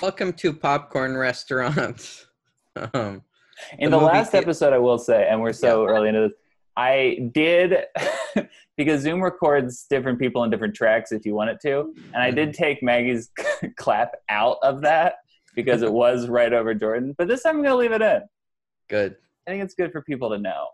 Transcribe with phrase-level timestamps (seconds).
[0.00, 2.26] Welcome to Popcorn Restaurants.
[2.94, 3.22] um,
[3.78, 6.32] In The the, last thea- episode, I will say, and we're so early into this,
[6.76, 7.84] I did
[8.76, 12.30] because Zoom records different people in different tracks if you want it to, and I
[12.30, 13.30] did take Maggie's
[13.76, 15.16] clap out of that
[15.54, 17.14] because it was right over Jordan.
[17.18, 18.22] But this time I'm gonna leave it in.
[18.88, 19.16] good.
[19.46, 20.68] I think it's good for people to know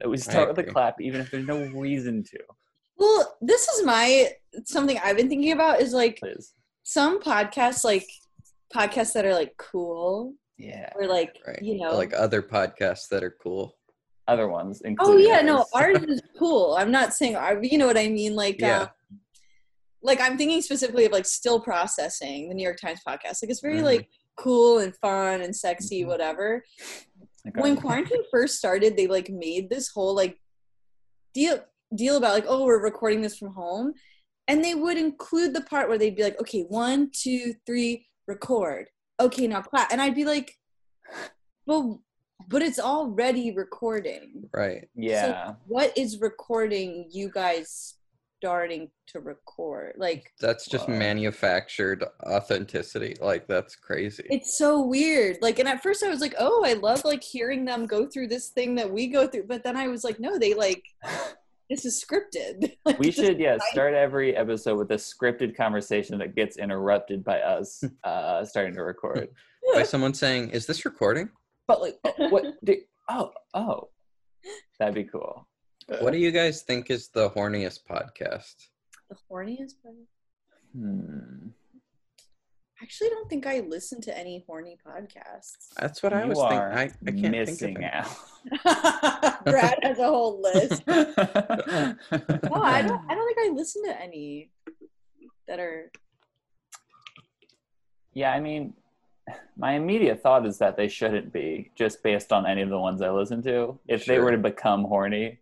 [0.00, 2.38] that we start with a clap, even if there's no reason to.
[2.96, 4.30] Well, this is my
[4.64, 8.08] something I've been thinking about is like Please, some podcasts, like
[8.74, 10.90] podcasts that are like cool yeah.
[10.94, 11.60] or like Right.
[11.62, 11.94] you know.
[11.96, 13.76] Like other podcasts that are cool.
[14.28, 15.98] Other ones, oh including yeah, no, ours.
[15.98, 16.74] ours is cool.
[16.78, 18.34] I'm not saying our, you know what I mean.
[18.36, 18.82] Like, Yeah.
[18.82, 18.88] um,
[20.02, 23.42] like I'm thinking specifically of like still processing the New York Times podcast.
[23.42, 23.84] Like it's very Mhm.
[23.84, 26.06] like cool and fun and sexy, Mhm.
[26.08, 26.64] whatever.
[27.48, 27.60] Okay.
[27.60, 30.38] when quarantine first started, they like made this whole like
[31.34, 31.58] deal
[31.94, 33.92] deal about like, oh, we're recording this from home.
[34.48, 38.88] And they would include the part where they'd be like, okay, one, two, three, record.
[39.20, 39.92] Okay, now clap.
[39.92, 40.56] And I'd be like,
[41.66, 42.02] well,
[42.48, 44.48] but it's already recording.
[44.52, 44.88] Right.
[44.94, 45.54] yeah.
[45.66, 47.94] What is recording you guys
[48.40, 49.94] starting to record?
[49.96, 50.96] Like, That's just Wow.
[50.96, 53.14] manufactured authenticity.
[53.20, 54.24] Like that's crazy.
[54.30, 55.36] it's so weird.
[55.40, 58.26] Like, and at first I was like, oh, I love like hearing them go through
[58.28, 59.44] this thing that we go through.
[59.44, 60.82] But then I was like, no, they like,
[61.72, 62.72] this is scripted.
[62.84, 63.70] Like, we should yeah nice.
[63.70, 68.82] start every episode with a scripted conversation that gets interrupted by us uh starting to
[68.82, 69.28] record
[69.74, 71.30] By someone saying, "Is this recording?"
[71.68, 72.76] but like oh, what do,
[73.08, 73.88] oh oh
[74.78, 75.46] that'd be cool
[76.00, 78.56] What do you guys think is the horniest podcast?
[79.08, 79.94] the horniest part.
[80.74, 81.48] hmm.
[82.82, 85.72] I actually don't think I listen to any horny podcasts.
[85.80, 86.58] That's what I You was thinking.
[86.58, 87.84] I, I can't missing think of
[88.64, 90.84] out Brad has a whole list.
[90.88, 91.04] no
[92.10, 93.00] No, I don't.
[93.08, 94.50] I don't think I listen to any
[95.46, 95.90] that are.
[98.14, 98.74] yeah i mean
[99.56, 103.00] my immediate thought is that they shouldn't be just based on any of the ones
[103.00, 105.38] i listen to if they were to become horny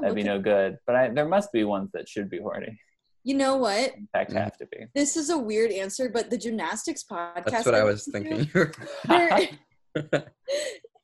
[0.00, 2.80] that'd be no good but I, there must be ones that should be horny
[3.22, 3.94] You know what?
[3.94, 7.44] in fact have to be This is a weird answer, but the gymnastics podcast.
[7.44, 8.48] That's what I was thinking.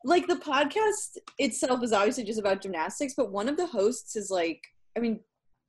[0.05, 4.31] like the podcast itself is obviously just about gymnastics, but one of the hosts is
[4.31, 4.63] like,
[4.97, 5.21] I mean,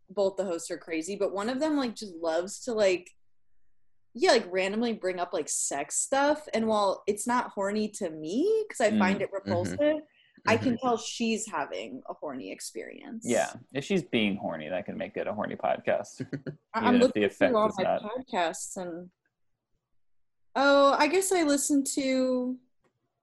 [0.09, 3.09] both the hosts are crazy, but one of them like just loves to like,
[4.13, 6.47] yeah, like randomly bring up like sex stuff.
[6.53, 10.01] And while it's not horny to me because I find Mm, it repulsive,
[10.47, 10.61] I Mhm.
[10.63, 13.23] can tell she's having a horny experience.
[13.27, 16.21] Yeah, if she's being horny, that can make it a horny podcast.
[16.73, 19.09] I- even I'm looking the through all my not- podcasts and
[20.55, 22.57] oh, I guess I listened to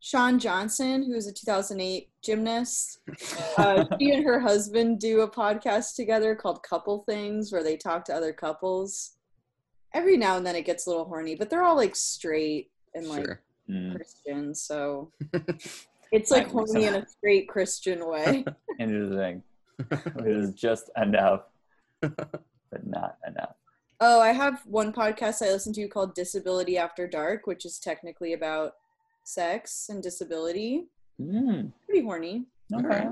[0.01, 3.01] Shawn Johnson, who's a 2008 gymnast.
[3.57, 8.05] Uh, she and her husband do a podcast together called Couple Things, where they talk
[8.07, 9.17] to other couples.
[9.95, 13.07] Every now and then it gets a little horny, but they're all like straight and
[13.09, 13.41] like Sure.
[13.71, 15.13] Mm, Christian, so
[16.15, 18.45] it's like That makes horny in a straight Christian way.
[18.79, 19.43] interesting.
[19.91, 21.43] it is just enough,
[22.01, 23.55] but not enough.
[24.01, 28.33] Oh, I have one podcast I listen to called Disability After Dark, which is technically
[28.35, 28.75] about
[29.25, 30.87] sex and disability.
[31.21, 32.45] Mm, Pretty horny.
[32.75, 33.09] okay.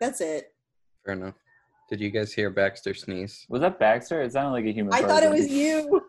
[0.00, 0.54] That's it.
[1.04, 1.34] Fair enough.
[1.90, 3.44] Did you guys hear Baxter sneeze?
[3.48, 4.22] Was that Baxter?
[4.22, 4.94] It sounded like a human.
[4.94, 6.00] I thought it was you.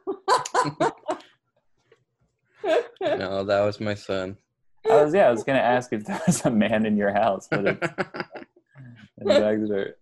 [3.01, 4.37] No, that was my son.
[4.89, 5.27] I was yeah.
[5.27, 7.87] I was gonna ask if there was a man in your house, but it's,
[9.17, 9.97] it's Baxter.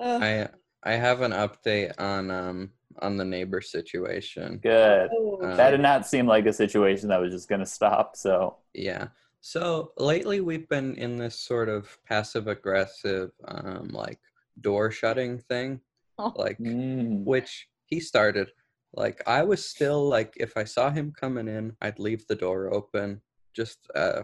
[0.00, 0.48] Uh, I
[0.82, 2.70] I have an update on um
[3.00, 4.58] on the neighbor situation.
[4.58, 5.10] Good.
[5.12, 8.16] oh, Uh, That did not seem like a situation that was just gonna stop.
[8.16, 9.08] So Yeah.
[9.40, 14.18] So lately we've been in this sort of passive aggressive um like
[14.60, 15.80] door shutting thing.
[16.18, 16.32] Oh.
[16.36, 18.50] Like mm, which he started.
[18.94, 22.72] Like I was still like if I saw him coming in, I'd leave the door
[22.72, 23.20] open
[23.54, 24.22] just uh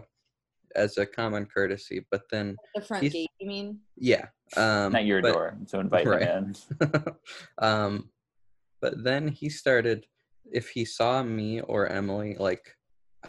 [0.75, 2.05] as a common courtesy.
[2.11, 3.79] But then the front gate, you mean?
[3.95, 4.25] yeah.
[4.57, 5.57] Um not your but- door.
[5.67, 6.21] So invite Right.
[6.23, 6.53] him
[7.61, 8.09] um,
[8.81, 10.05] but then he started,
[10.51, 12.75] if he saw me or Emily like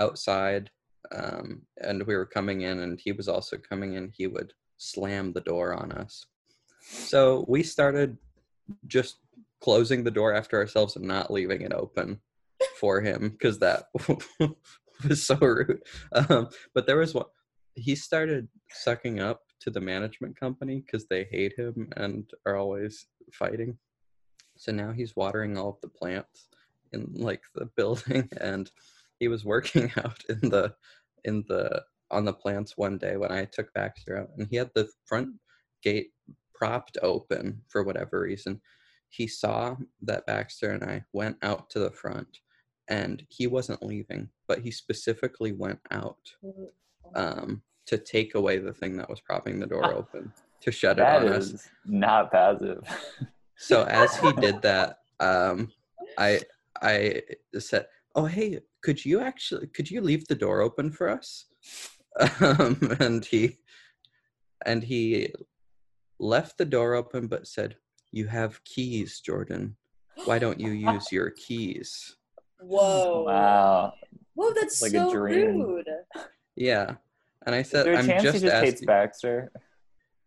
[0.01, 0.71] outside,
[1.15, 5.33] um, and we were coming in, and he was also coming in, he would slam
[5.33, 6.27] the door on us.
[6.83, 8.19] So we started
[8.87, 9.19] just
[9.67, 12.21] closing the door after ourselves and not leaving it open
[12.79, 13.87] for him because that
[15.09, 15.83] was so rude.
[16.13, 17.25] Um, but there was one.
[17.75, 23.07] He started sucking up to the management company because they hate him and are always
[23.33, 23.77] fighting.
[24.57, 26.47] So now he's watering all of the plants
[26.93, 28.71] in like the building, and
[29.19, 30.75] he was working out in the
[31.25, 31.83] in the
[32.13, 35.31] on the plants one day when I took Baxter out, and he had the front
[35.83, 36.11] gate
[36.55, 38.61] propped open for whatever reason.
[39.17, 42.41] He saw that Baxter and I went out to the front
[42.89, 46.19] and he wasn't leaving, but he specifically went out
[47.15, 51.01] um, to take away the thing that was propping the door open to shut it
[51.01, 51.47] That on us.
[51.47, 52.85] is not passive.
[53.59, 55.73] So as he did that, um,
[56.19, 56.41] I
[56.83, 57.23] I
[57.59, 61.47] said, "Oh hey, could you actually could you leave the door open for us?"
[62.41, 63.57] Um, and he
[64.67, 65.33] and he
[66.21, 67.77] left the door open, but said,
[68.17, 69.77] "You have keys, Jordan.
[70.25, 72.17] Why don't you use your keys?"
[72.61, 73.25] Whoa.
[73.25, 73.93] Wow.
[74.35, 75.61] Whoa, that's Like a so dream.
[75.63, 75.89] rude.
[76.57, 76.95] Yeah,
[77.45, 79.53] and I Is said, there a "I'm chance just he just hates asking." Baxter?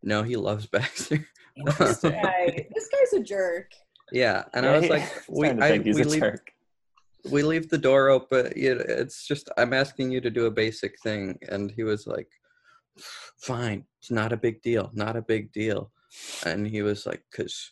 [0.03, 1.19] No, he loves Baxter.
[1.57, 2.11] Interesting.
[2.23, 2.67] Guy.
[2.75, 3.71] this guy's a jerk.
[4.11, 6.51] yeah, and Yeah, I was he- like, "We I, think he's we a leave jerk.
[7.31, 8.53] we leave the door open.
[8.55, 12.29] You it's just I'm asking you to do a basic thing, and he was like,
[13.49, 15.91] "Fine, it's not a big deal, not a big deal."
[16.45, 17.71] And he was like, "Cause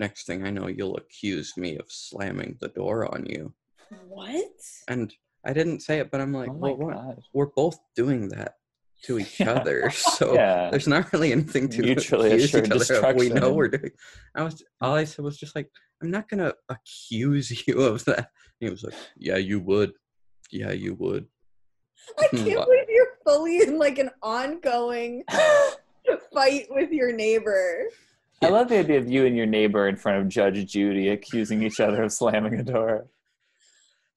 [0.00, 3.54] next thing I know, you'll accuse me of slamming the door on you."
[4.08, 4.60] What?
[4.88, 5.12] And
[5.46, 7.18] I didn't say it, but I'm like, oh "Well, what?
[7.32, 8.54] we're both doing that
[9.04, 9.52] to each Yeah.
[9.52, 10.70] other, so Yeah.
[10.70, 13.16] there's not really anything to Mutually accuse each other of.
[13.16, 13.92] We know we're doing."
[14.34, 15.70] I was all I said was just like,
[16.02, 19.92] "I'm not gonna accuse you of that." And he was like, "Yeah, you would.
[20.50, 21.26] Yeah, you would."
[22.18, 22.66] I can't What?
[22.66, 25.24] believe you're fully in like an ongoing
[26.34, 27.84] fight with your neighbor.
[28.42, 31.62] I love the idea of you and your neighbor in front of Judge Judy accusing
[31.62, 33.06] each other of slamming a door.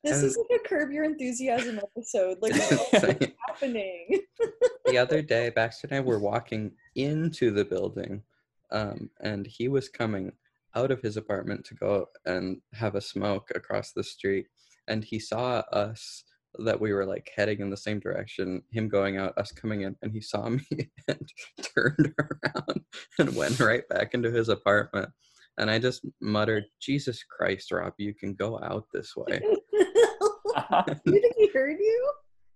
[0.03, 2.37] This And- is like a curb your enthusiasm episode.
[2.41, 2.53] Like
[2.91, 4.21] what's happening?
[4.85, 8.23] the other day, Baxter and I were walking into the building,
[8.71, 10.31] um, and he was coming
[10.75, 14.47] out of his apartment to go and have a smoke across the street.
[14.87, 16.23] And he saw us
[16.59, 19.95] that we were like heading in the same direction, him going out, us coming in,
[20.01, 20.61] and he saw me
[21.07, 21.33] and
[21.75, 22.81] turned around
[23.19, 25.09] and went right back into his apartment.
[25.57, 29.41] And I just muttered, Jesus Christ, Rob, you can go out this way.
[29.44, 32.11] you think he heard you?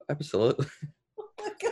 [0.10, 0.68] Absolutely.
[1.20, 1.72] Oh my god.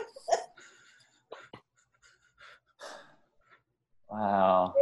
[4.10, 4.74] wow.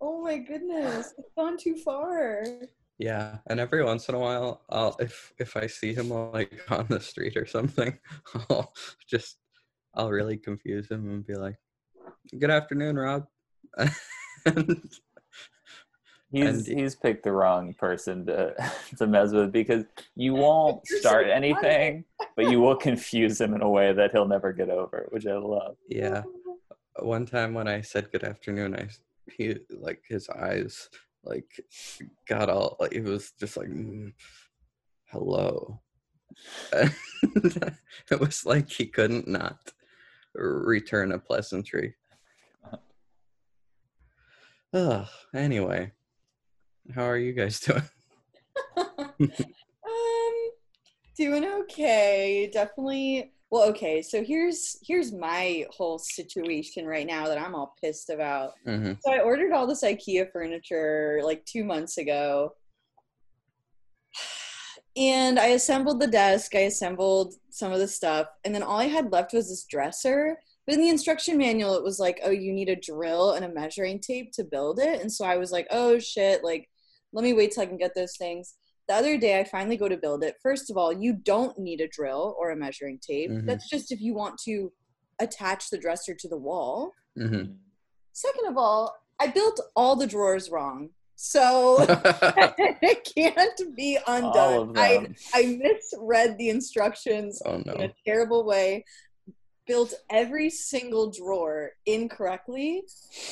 [0.00, 1.14] Oh my goodness.
[1.18, 2.44] It's gone too far.
[2.98, 6.86] Yeah, and every once in a while, I'll if if I see him like on
[6.88, 7.96] the street or something,
[8.50, 8.72] I'll
[9.08, 9.38] just
[9.94, 11.56] I'll really confuse him and be like,
[12.38, 13.26] "Good afternoon, Rob."
[14.46, 14.80] and
[16.30, 18.54] He's And- he's picked the wrong person to
[18.98, 19.84] to mess with because
[20.14, 22.04] you won't You're so start anything,
[22.36, 25.36] but you will confuse him in a way that he'll never get over, which I
[25.38, 25.76] love.
[25.88, 26.24] yeah,
[26.98, 28.88] one time when I said good afternoon, I
[29.32, 30.90] he like his eyes
[31.28, 31.60] like
[32.26, 34.12] got all like it was just like "Mm,
[35.06, 35.80] hello.
[38.10, 39.58] It was like he couldn't not
[40.34, 41.94] return a pleasantry.
[44.72, 45.92] Ugh, anyway,
[46.94, 47.82] how are you guys doing?
[49.20, 50.50] um
[51.16, 57.54] doing okay definitely well okay so here's here's my whole situation right now that i'm
[57.54, 58.52] all pissed about.
[58.64, 62.54] Hmm so i ordered all this ikea furniture like two months ago.
[64.96, 68.86] And i assembled the desk i assembled some of the stuff and then all i
[68.86, 70.38] had left was this dresser.
[70.66, 73.52] But in the instruction manual it was like oh you need a drill and a
[73.52, 75.00] measuring tape to build it.
[75.00, 76.68] And so i was like oh shit like
[77.12, 78.54] let me wait till i can get those things
[78.88, 80.36] the other day i finally go to build it.
[80.42, 83.30] First of all you don't need a drill or a measuring tape.
[83.30, 83.46] Mhm.
[83.46, 84.72] that's just if you want to
[85.20, 86.92] attach the dresser to the wall.
[87.16, 87.42] Hmm
[88.12, 94.72] second of all i built all the drawers wrong so it can't be undone.
[94.76, 98.84] I i misread the instructions oh in a terrible way.
[99.66, 102.84] Built every single drawer incorrectly.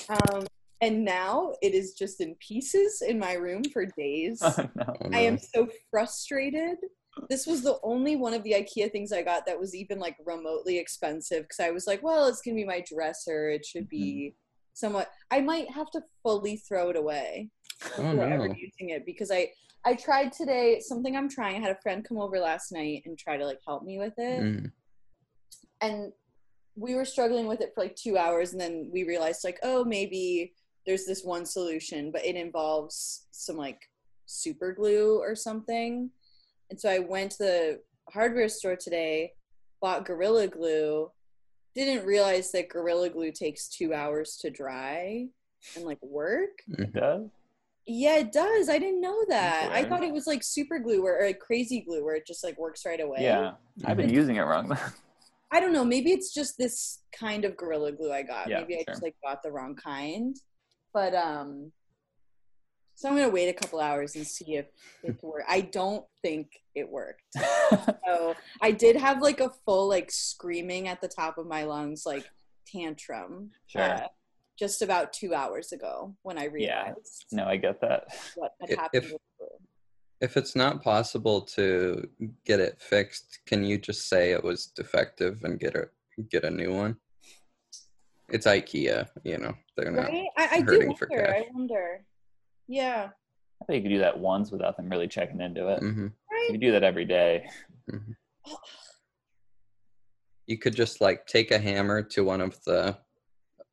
[0.08, 0.46] Um,
[0.80, 4.84] and now it is just in pieces in my room for days Oh, no.
[4.88, 6.76] Oh, I am so frustrated.
[7.30, 10.16] This was the only one of the IKEA things I got that was even like
[10.26, 13.48] remotely expensive because I was like, well, it's gonna be my dresser.
[13.48, 14.34] It should be
[14.74, 15.10] somewhat.
[15.30, 17.48] I might have to fully throw it away
[17.96, 18.54] Oh ever no.
[18.54, 19.50] using it because I
[19.86, 21.56] I tried today something I'm trying.
[21.56, 24.14] I had a friend come over last night and try to like help me with
[24.18, 24.72] it, Mm.
[25.80, 26.12] and
[26.74, 29.84] we were struggling with it for like two hours, and then we realized like, oh,
[29.84, 30.52] maybe
[30.86, 33.80] there's this one solution, but it involves some like
[34.26, 36.10] super glue or something.
[36.70, 37.80] And so I went to the
[38.12, 39.32] hardware store today,
[39.80, 41.10] bought Gorilla Glue,
[41.74, 45.26] didn't realize that Gorilla Glue takes two hours to dry
[45.74, 46.62] and like work.
[46.78, 47.28] It does?
[47.86, 48.68] Yeah, it does.
[48.68, 49.70] I didn't know that.
[49.70, 52.42] I thought it was like super glue where, or like crazy glue where it just
[52.42, 53.18] like works right away.
[53.20, 53.52] Yeah.
[53.84, 54.16] I've been mm-hmm.
[54.16, 54.76] using it wrong.
[55.52, 55.84] I don't know.
[55.84, 58.48] Maybe it's just this kind of Gorilla Glue I got.
[58.48, 58.84] Yeah, Maybe I sure.
[58.88, 60.36] just like bought the wrong kind.
[60.96, 61.72] But um,
[62.94, 64.64] so I'm gonna wait a couple hours and see if
[65.04, 65.44] it worked.
[65.46, 67.22] I don't think it worked.
[68.06, 72.04] So I did have like a full like screaming at the top of my lungs
[72.06, 72.24] like
[72.72, 73.50] tantrum.
[73.66, 73.82] Sure.
[73.82, 74.06] uh,
[74.58, 76.62] just about two hours ago when I realized.
[76.70, 76.84] Yeah.
[76.84, 78.04] realized no, I get that.
[78.36, 79.04] what had If- happened.
[79.04, 79.12] if-
[80.20, 82.08] If it's not possible to
[82.46, 85.88] get it fixed, can you just say it was defective and get a
[86.30, 86.96] get a new one?
[88.28, 89.54] It's IKEA, you know.
[89.76, 90.08] They're not.
[90.10, 90.28] Right?
[90.36, 91.34] I, I do hurting for wonder.
[91.34, 92.04] I wonder.
[92.68, 93.08] Yeah.
[93.62, 95.80] I think you could do that once without them really checking into it.
[95.80, 96.48] hmm You Right.
[96.52, 97.48] could do that every day.
[100.48, 102.96] You could just like take a hammer to one of the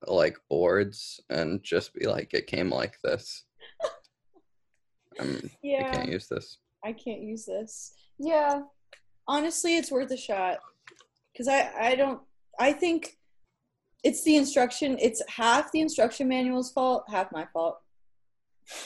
[0.08, 3.44] like boards and just be like, "It came like this."
[5.20, 5.92] Um, I Yeah.
[5.92, 6.58] can't use this.
[6.84, 7.94] I can't use this.
[8.18, 8.62] Yeah.
[9.28, 10.58] Honestly, it's worth a shot.
[11.38, 12.20] Cause I I don't
[12.60, 13.16] I think
[14.04, 14.98] it's the instruction.
[15.00, 17.80] It's half the instruction manual's fault, half my fault.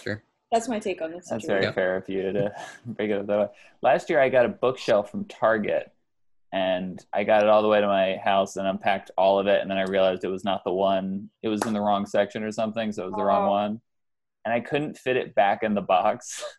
[0.04, 0.24] Sure.
[0.52, 1.28] That's my take on this.
[1.30, 1.48] That's situation.
[1.48, 1.72] very Yeah.
[1.74, 2.52] fair of you to
[2.86, 3.48] break it up that way.
[3.82, 5.92] Last year, I got a bookshelf from Target,
[6.54, 9.62] and I got it all the way to my house and unpacked all of it,
[9.62, 11.30] and then I realized it was not the one.
[11.44, 13.52] It was in the wrong section or something, so it was the wrong Oh.
[13.52, 13.82] one,
[14.46, 16.44] and I couldn't fit it back in the box.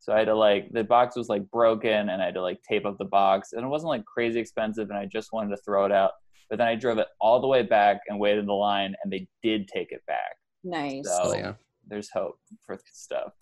[0.00, 2.62] So I had to like the box was like broken, and I had to like
[2.62, 5.58] tape up the box, and it wasn't like crazy expensive, and I just wanted to
[5.62, 6.12] throw it out.
[6.48, 9.12] But then I drove it all the way back and waited in the line, and
[9.12, 10.36] they did take it back.
[10.64, 11.04] Nice.
[11.06, 11.54] So- Oh yeah.
[11.86, 13.32] There's hope for stuff.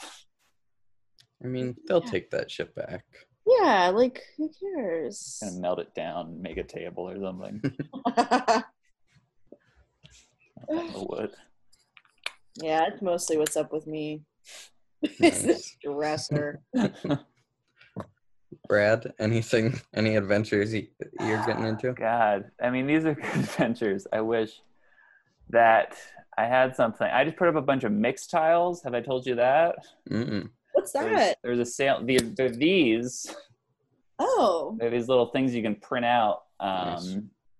[1.42, 2.10] I mean, they'll Yeah.
[2.10, 3.04] take that shit back.
[3.44, 5.38] Yeah, like who cares?
[5.42, 7.60] Gonna melt it down, make a table or something.
[10.68, 11.34] Or wood.
[12.60, 14.22] yeah, it's mostly what's up with me.
[15.02, 15.76] it's the Nice.
[15.82, 16.62] dresser.
[18.68, 20.86] Brad, anything, any adventures you,
[21.20, 21.92] you're getting into?
[21.92, 24.06] God, I mean, these are good adventures.
[24.12, 24.60] I wish
[25.50, 25.96] that
[26.38, 27.06] I had something.
[27.06, 28.82] I just put up a bunch of mixed tiles.
[28.82, 29.76] Have I told you that?
[30.10, 30.48] Mm-mm.
[30.72, 31.38] What's that?
[31.42, 32.04] there's a sale.
[32.04, 33.34] The, they're these.
[34.18, 34.76] Oh.
[34.78, 37.16] They're these little things you can print out um, Nice.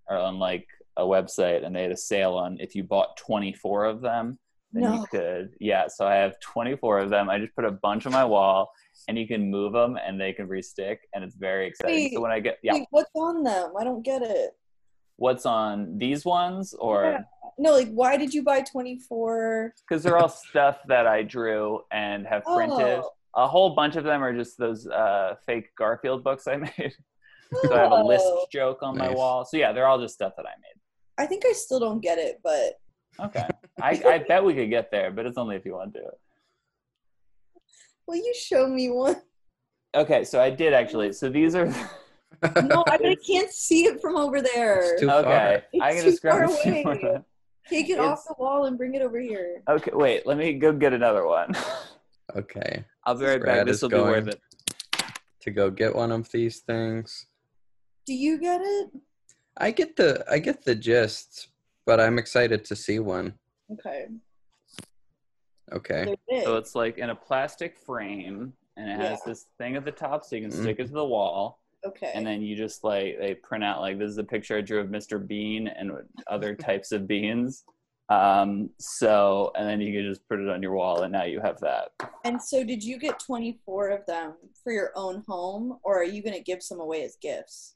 [0.08, 3.84] or on like a website, and they had a sale on if you bought 24
[3.84, 4.38] of them.
[4.73, 5.06] Then you No.
[5.11, 5.87] could, yeah.
[5.88, 7.30] So I have 24 of them.
[7.30, 8.70] I just put a bunch on my wall,
[9.08, 12.11] and you can move them, and they can restick, and it's very exciting.
[12.12, 13.73] so when I get, yeah, Wait, what's on them?
[13.78, 14.50] I don't get it.
[15.18, 17.23] what's on these ones, or Yeah.
[17.58, 19.73] No, like why did you buy 24?
[19.88, 23.00] because they're all stuff that I drew and have printed.
[23.02, 23.11] Oh.
[23.37, 26.92] A whole bunch of them are just those uh, fake Garfield books I made.
[27.68, 28.46] so I have a list Oh.
[28.52, 29.44] joke on my wall.
[29.46, 30.80] So yeah, they're all just stuff that I made.
[31.16, 32.75] I think I still don't get it, but
[33.20, 33.46] Okay,
[33.80, 36.02] I, I bet we could get there, but it's only if you want to.
[38.06, 39.16] will you show me one?
[39.94, 41.12] Okay, so I did actually.
[41.12, 41.66] So these are
[42.64, 44.92] No, I, I can't see it from over there.
[44.92, 45.62] It's too okay.
[45.73, 47.25] It's I can too describe far it to you.
[47.68, 49.62] Take it It's- off the wall and bring it over here.
[49.68, 50.26] Okay, wait.
[50.26, 51.54] Let me go get another one.
[52.37, 52.85] okay.
[53.04, 53.66] I'll be right back.
[53.66, 54.40] This will be worth it.
[55.42, 57.26] To go get one of these things.
[58.06, 58.90] Do you get it?
[59.56, 61.49] I get the I get the gist,
[61.86, 63.34] but I'm excited to see one.
[63.72, 64.06] Okay.
[65.72, 66.14] Okay.
[66.44, 69.32] So it's like in a plastic frame, and it has Yeah.
[69.32, 70.62] this thing at the top, so you can Mhm.
[70.62, 71.60] stick it to the wall.
[71.84, 72.10] okay.
[72.16, 74.80] and then you just like they print out like this is a picture I drew
[74.80, 75.24] of Mr.
[75.24, 75.92] Bean and
[76.26, 77.64] other types of beans.
[78.08, 81.38] Um, so and then you can just put it on your wall, and now you
[81.40, 81.92] have that.
[82.24, 86.22] And so, did you get 24 of them for your own home, or are you
[86.24, 87.75] going to give some away as gifts?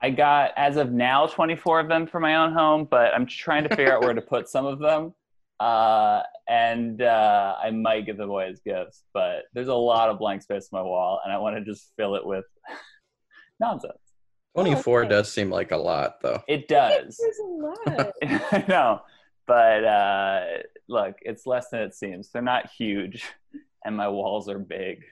[0.00, 3.64] I got as of now 24 of them for my own home, but I'm trying
[3.64, 5.14] to figure out where to put some of them.
[5.60, 10.16] Uh, and uh, I might give them away as gifts, but there's a lot of
[10.16, 12.44] blank space on my wall, and I want to just fill it with
[13.60, 13.98] nonsense.
[14.54, 15.08] 24 okay.
[15.08, 16.44] does seem like a lot though.
[16.46, 17.18] It does.
[17.20, 18.12] There's a lot.
[18.52, 19.00] I know,
[19.48, 20.44] but uh,
[20.88, 22.30] look, it's less than it seems.
[22.30, 23.24] They're not huge,
[23.84, 25.02] and my walls are big.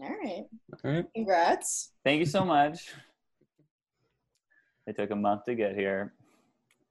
[0.00, 0.44] All right.
[0.84, 1.04] All right.
[1.12, 1.90] Congrats.
[2.04, 2.88] Thank you so much.
[4.86, 6.12] It took a month to get here.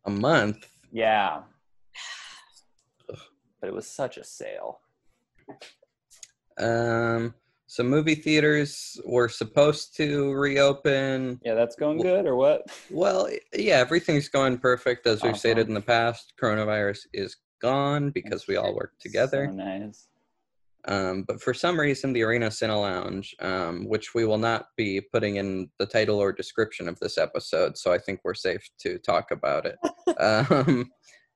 [0.05, 0.67] A month.
[0.91, 1.41] Yeah,
[3.07, 4.79] but it was such a sale.
[6.57, 7.33] Um
[7.71, 11.39] so movie theaters were supposed to reopen.
[11.41, 12.69] Yeah, that's going good, or what?
[12.89, 16.33] Well, yeah, everything's going perfect as we've stated in the past.
[16.37, 19.47] Coronavirus is gone because we all work together.
[19.49, 20.09] So nice.
[20.85, 25.01] Um, but for some reason, the Arena Cine Lounge, um, which we will not be
[25.01, 28.97] putting in the title or description of this episode, so I think we're safe to
[28.97, 29.77] talk about it.
[30.19, 30.89] um,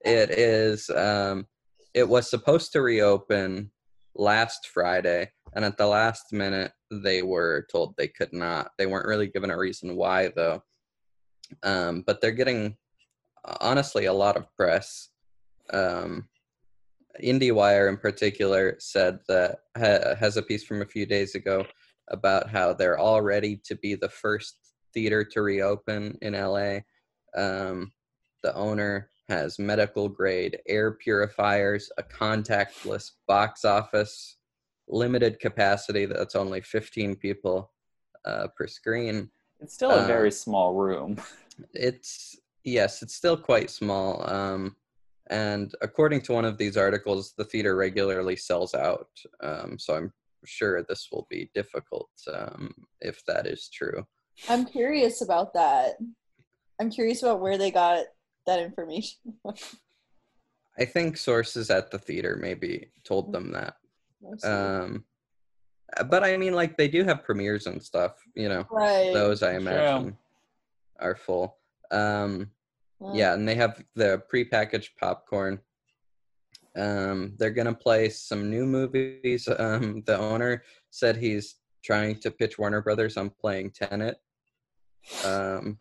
[0.03, 0.89] it is.
[0.89, 1.47] Um,
[1.93, 3.71] it was supposed to reopen
[4.15, 8.71] last Friday, and at the last minute, they were told they could not.
[8.77, 10.63] They weren't really given a reason why, though.
[11.61, 12.77] Um, but they're getting,
[13.61, 15.09] honestly, a lot of press.
[15.71, 16.27] Um,
[17.23, 21.65] IndieWire in particular said that ha- has a piece from a few days ago
[22.09, 24.57] about how they're all ready to be the first
[24.93, 26.79] theater to reopen in LA.
[27.35, 27.91] Um,
[28.43, 34.37] the owner has medical grade air purifiers, a contactless box office,
[34.87, 37.71] limited capacity that's only 15 people
[38.25, 39.29] uh, per screen.
[39.59, 41.17] It's still a Uh, very small room.
[41.73, 44.29] It's yes, it's still quite small.
[44.29, 44.75] Um,
[45.29, 49.09] and according to one of these articles, the theater regularly sells out.
[49.41, 50.13] Um, so I'm
[50.45, 54.05] sure this will be difficult um, if that is true.
[54.49, 55.95] I'm curious about that.
[56.79, 58.05] I'm curious about where they got
[58.45, 59.17] that information.
[60.77, 63.75] I think sources at the theater maybe told them that.
[64.43, 65.05] Um,
[66.09, 68.21] but I mean, like they do have premieres and stuff.
[68.35, 69.13] You know, right.
[69.13, 69.61] those I True.
[69.61, 70.17] imagine
[70.99, 71.57] are full.
[71.91, 72.51] Um,
[72.99, 75.59] Well, yeah and they have the prepackaged popcorn.
[76.75, 79.47] Um they're gonna play some new movies.
[79.47, 84.17] Um the owner said he's trying to pitch warner brothers on playing tenet.
[85.23, 85.79] Um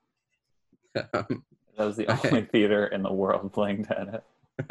[1.76, 4.22] That was the only theater in the world playing Tenet.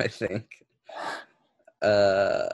[0.00, 0.64] i think.
[1.80, 2.48] Uh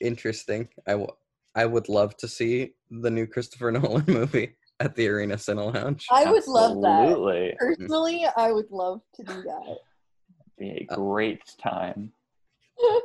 [0.00, 0.68] interesting.
[0.86, 1.12] I w-
[1.54, 6.06] I would love to see the new christopher nolan movie at the arena cine lounge
[6.10, 7.00] I would love that.
[7.00, 7.56] Absolutely.
[7.58, 9.78] Personally, I would love to do that.
[10.58, 12.12] Be Uh, a great time.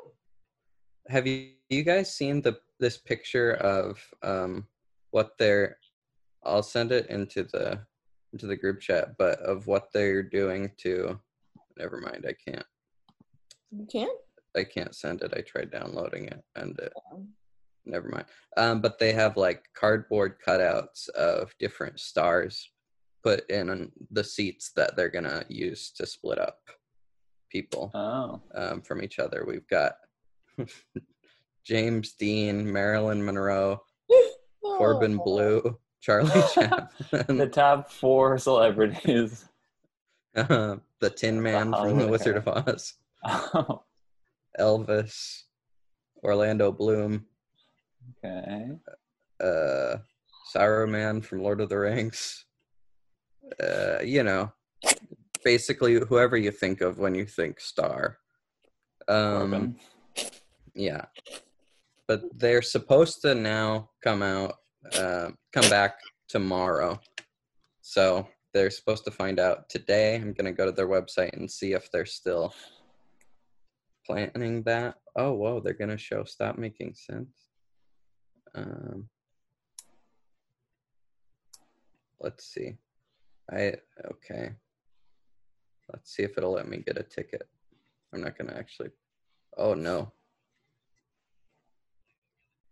[1.08, 4.68] have you you guys seen the this picture of um
[5.12, 5.78] what they're
[6.44, 7.80] i'll send it into the
[8.34, 11.20] into the group chat but of what they're doing to
[11.78, 12.66] never mind i can't
[13.72, 14.18] You can't?
[14.56, 17.30] i can't send it i tried downloading it and it Um,
[17.86, 18.26] never mind
[18.58, 22.72] um but they have like cardboard cutouts of different stars
[23.24, 26.60] put in on the seats that they're gonna use to split up
[27.52, 28.42] people Oh.
[28.56, 29.44] um, from each other.
[29.46, 29.94] We've got
[31.66, 33.82] James Dean, Marilyn Monroe,
[34.64, 35.24] Corbin oh.
[35.24, 37.38] Bleu, Charlie Chaplin.
[37.38, 39.46] The top four celebrities.
[40.36, 42.94] uh, the Tin Man from The Wizard of Oz,
[43.26, 43.84] Oh,
[44.60, 45.44] Elvis,
[46.24, 47.26] Orlando Bloom,
[48.24, 48.72] okay.
[49.44, 49.98] uh,
[50.56, 52.46] Saruman from Lord of the Rings.
[53.62, 54.52] Uh, you know,
[55.44, 58.18] basically whoever you think of when you think star.
[59.08, 59.76] Um,
[60.76, 61.06] Yeah.
[62.08, 64.56] But they're supposed to now come out,
[64.94, 67.00] uh, come back tomorrow.
[67.82, 70.16] So they're supposed to find out today.
[70.16, 72.54] I'm going to go to their website and see if they're still
[74.06, 74.96] planning that.
[75.16, 77.49] Oh, whoa, they're going to show Stop Making Sense.
[78.56, 79.10] Um,
[82.20, 82.78] let's see.
[83.52, 84.52] I, okay.
[85.92, 87.48] Let's see if it'll let me get a ticket.
[88.14, 88.90] I'm not to actually.
[89.58, 90.12] Oh, no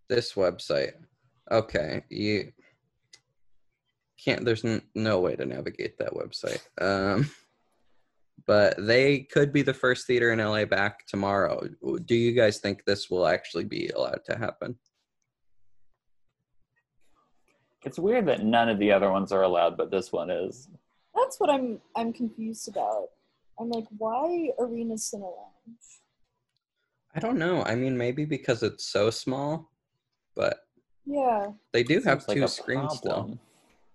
[0.08, 0.94] this website.
[1.52, 2.52] Okay, you
[4.24, 4.44] can't.
[4.44, 6.62] There's no way to navigate that website.
[6.82, 7.30] Um,
[8.46, 11.68] but they could be the first theater in LA back tomorrow.
[12.06, 14.78] Do you guys think this will actually be allowed to happen?
[17.88, 20.68] It's weird that none of the other ones are allowed, but this one is.
[21.16, 23.08] That's what I'm I'm confused about.
[23.58, 25.88] I'm like, why Arena Cine Lounge?
[27.16, 27.64] I don't know.
[27.64, 29.72] I mean, maybe because it's so small,
[30.36, 30.58] but
[31.06, 31.52] Yeah.
[31.72, 33.12] they do have Seems like two a screens still.
[33.14, 33.40] problem.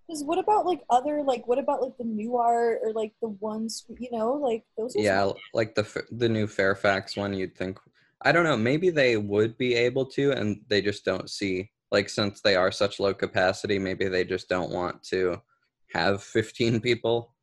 [0.07, 3.29] Because what about like other like what about like the new art or like the
[3.29, 4.95] ones you know like those?
[4.95, 7.35] Are Yeah, like the the new Fairfax one.
[7.35, 7.77] You'd think.
[8.23, 8.57] I don't know.
[8.57, 11.69] Maybe they would be able to, and they just don't see.
[11.93, 15.39] Like since they are such low capacity, maybe they just don't want to
[15.93, 17.35] have 15 people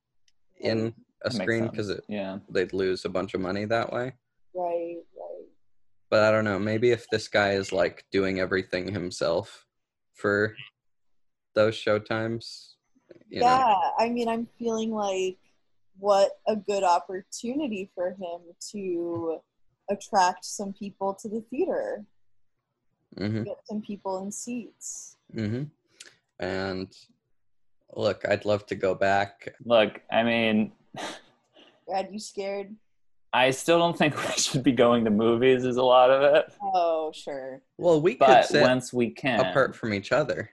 [0.61, 0.93] in
[1.25, 2.41] a That screen because Yeah.
[2.51, 4.13] they'd lose a bunch of money that way.
[4.53, 5.47] right, right.
[6.11, 6.59] But I don't know.
[6.59, 9.67] Maybe if this guy is like doing everything himself
[10.15, 10.57] for
[11.55, 12.75] those show times,
[13.29, 13.47] you know.
[13.47, 15.39] yeah, I mean, I'm feeling like
[16.01, 18.41] what a good opportunity for him
[18.73, 19.39] to
[19.89, 22.05] attract some people to the theater,
[23.19, 25.17] hmm get some people in seats.
[25.35, 25.65] hmm
[26.39, 26.89] And
[27.95, 29.55] look, I'd love to go back.
[29.65, 30.73] Look, I mean,
[31.87, 32.75] Brad, you scared?
[33.33, 36.47] I still don't think we should be going to movies, is a lot of it.
[36.63, 37.63] Oh, sure.
[37.79, 40.51] Well, we could But sit once we can, apart from each other.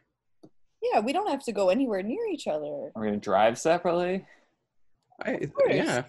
[0.81, 2.91] Yeah, we don't have to go anywhere near each other.
[2.95, 4.25] we're going to drive separately.
[5.23, 5.73] I course.
[5.73, 6.03] yeah,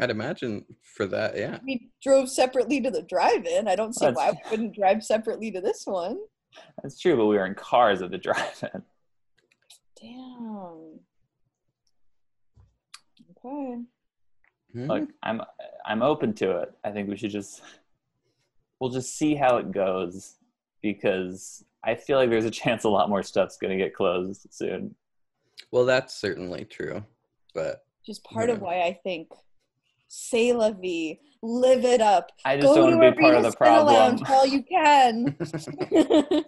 [0.00, 1.36] I'd imagine for that.
[1.36, 3.68] Yeah, We drove separately to the drive-in.
[3.68, 6.18] I don't see That's- why we wouldn't drive separately to this one.
[6.82, 8.82] That's true, but we were in cars at the drive-in.
[10.00, 11.00] Damn.
[13.44, 13.76] Okay.
[14.72, 14.86] Hmm.
[14.86, 15.42] Look, I'm
[15.84, 16.72] I'm open to it.
[16.84, 17.62] I think we should just
[18.78, 20.36] we'll just see how it goes
[20.82, 24.46] because I feel like there's a chance a lot more stuff's going to get closed
[24.50, 24.94] soon.
[25.70, 27.04] Well, that's certainly true,
[27.54, 29.28] but Just part of why I think
[30.10, 32.30] say la vie, live it up.
[32.44, 34.18] I just don't want to be part of the problem.
[34.18, 35.36] while you can.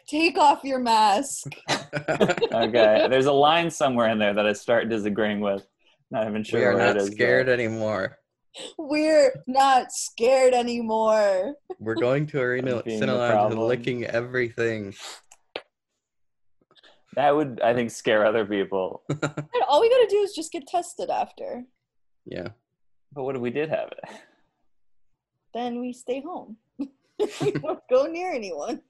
[0.08, 1.48] Take off your mask.
[2.10, 5.66] okay, there's a line somewhere in there that I start disagreeing with.
[6.12, 7.12] Not even sure we are not it is.
[7.12, 7.54] scared though.
[7.54, 8.18] anymore.
[8.78, 11.56] We're not scared anymore.
[11.80, 14.94] We're going to Arena Being and licking everything.
[17.16, 19.04] That would, I think, scare other people.
[19.10, 21.64] And all we gotta do is just get tested after.
[22.26, 22.50] yeah.
[23.16, 24.00] But what if we did have it?
[25.54, 26.58] Then we stay home.
[26.80, 28.82] we don't go near anyone.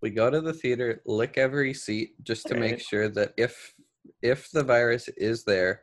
[0.00, 3.74] We go to the theater, lick every seat just to make sure that if
[4.22, 5.82] if the virus is there,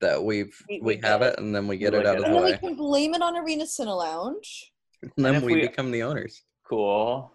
[0.00, 2.08] that we've We- we, we have get it and then we get We it look
[2.08, 2.58] out of at And the then we way.
[2.58, 4.70] can blame it on Arena Cinelounge.
[5.02, 6.42] And And then if we, we- become the owners.
[6.68, 7.30] Cool.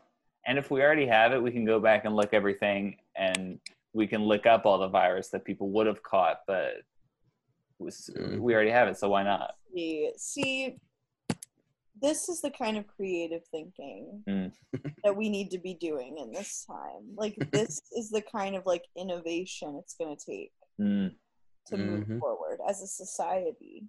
[0.45, 3.60] And if we already have it, we can go back and look everything and
[3.93, 6.82] we can look up all the virus that people would have caught, but
[7.79, 8.39] was, Mm.
[8.39, 9.56] we already have it, so why not?
[9.73, 10.77] See, see,
[12.01, 14.51] this is the kind of creative thinking Mm.
[15.03, 17.15] that we need to be doing in this time.
[17.15, 21.15] Like this is the kind of like innovation it's going to take Mm.
[21.67, 22.19] to move Mhm.
[22.19, 23.84] forward as a society.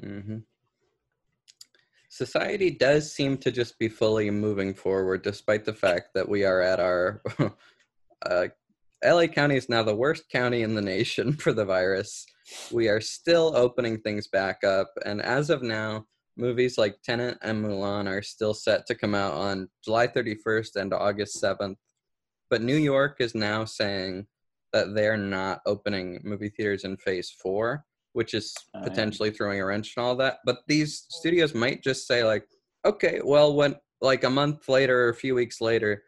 [0.00, 0.38] hmm
[2.10, 6.60] Society does seem to just be fully moving forward, despite the fact that we are
[6.60, 7.22] at our.
[8.26, 8.48] uh,
[9.02, 12.26] LA County is now the worst county in the nation for the virus.
[12.72, 17.64] We are still opening things back up, and as of now, movies like Tenet and
[17.64, 21.76] Mulan are still set to come out on July 31st and August 7th.
[22.50, 24.26] But New York is now saying
[24.72, 28.84] that they're not opening movie theaters in phase four, which is Oh, yeah.
[28.88, 30.38] potentially throwing a wrench and all that.
[30.44, 32.44] But these studios might just say, like,
[32.84, 36.02] okay, well, when like a month later or a few weeks later,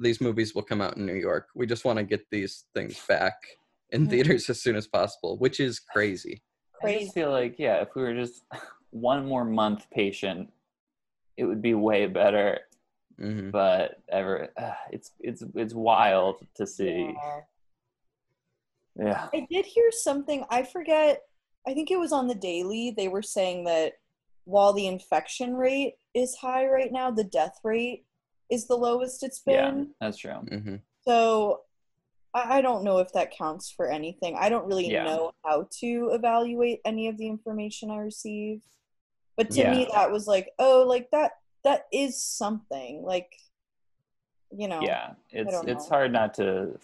[0.00, 1.48] these movies will come out in New York.
[1.54, 3.34] We just want to get these things back
[3.90, 4.10] in Mhm.
[4.10, 6.42] theaters as soon as possible, which is crazy.
[6.82, 7.04] I Crazy.
[7.04, 8.42] just feel like, yeah, if we were just
[8.90, 10.52] one more month patient,
[11.36, 12.60] it would be way better.
[13.18, 17.14] hmm But ever, uh, it's it's it's wild to see.
[17.16, 17.40] Yeah.
[18.98, 19.28] Yeah.
[19.32, 20.44] I did hear something.
[20.50, 21.22] I forget.
[21.66, 22.92] I think it was on the Daily.
[22.96, 23.94] They were saying that
[24.44, 28.04] while the infection rate is high right now, the death rate
[28.50, 29.54] is the lowest it's been.
[29.78, 30.32] Yeah, that's true.
[30.32, 30.76] hmm
[31.06, 31.60] So
[32.34, 34.36] I I don't know if that counts for anything.
[34.38, 35.04] I don't really Yeah.
[35.04, 38.60] know how to evaluate any of the information I receive.
[39.36, 41.32] But to me, that was like, oh, like that.
[41.64, 43.02] That is something.
[43.02, 43.30] Like,
[44.56, 44.80] you know.
[44.82, 45.96] Yeah, it's it's know.
[45.96, 46.78] hard not to